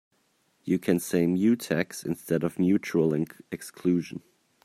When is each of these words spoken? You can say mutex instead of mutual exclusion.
You 0.63 0.79
can 0.79 0.97
say 0.99 1.27
mutex 1.27 2.03
instead 2.03 2.43
of 2.43 2.57
mutual 2.57 3.13
exclusion. 3.51 4.23